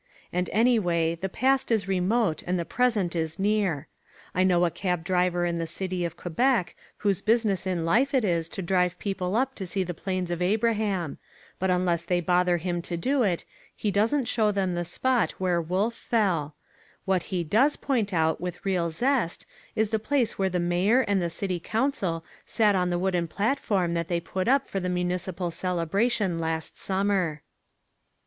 [0.33, 3.87] And anyway the past is remote and the present is near.
[4.33, 8.25] I know a cab driver in the city of Quebec whose business in life it
[8.25, 11.19] is to drive people up to see the Plains of Abraham,
[11.59, 13.45] but unless they bother him to do it,
[13.75, 16.55] he doesn't show them the spot where Wolfe fell:
[17.05, 19.45] what he does point out with real zest
[19.75, 23.93] is the place where the Mayor and the City Council sat on the wooden platform
[23.93, 27.43] that they put up for the municipal celebration last summer.